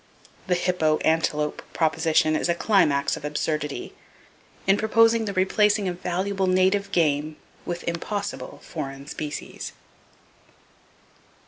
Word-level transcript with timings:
The 0.47 0.55
hippo 0.55 0.97
antelope 1.05 1.61
proposition 1.73 2.35
is 2.35 2.49
a 2.49 2.55
climax 2.55 3.15
of 3.15 3.23
absurdity, 3.23 3.93
in 4.65 4.75
proposing 4.75 5.25
the 5.25 5.33
replacing 5.33 5.87
of 5.87 6.01
valuable 6.01 6.47
native 6.47 6.91
game 6.91 7.35
with 7.67 7.83
impossible 7.83 8.61
foreign 8.63 9.05
species. 9.05 9.73